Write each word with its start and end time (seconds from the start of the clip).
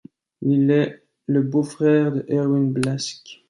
Il 0.41 0.71
est 0.71 1.03
le 1.27 1.43
beau-frère 1.43 2.11
de 2.11 2.25
Erwin 2.27 2.71
Blask. 2.73 3.39